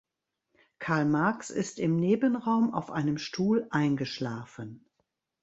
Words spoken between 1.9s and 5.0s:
Nebenraum auf einem Stuhl eingeschlafen.